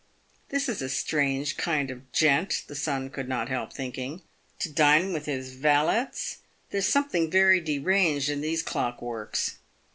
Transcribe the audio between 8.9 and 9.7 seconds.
works."